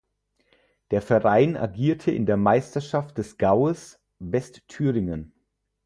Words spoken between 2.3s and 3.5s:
Meisterschaft des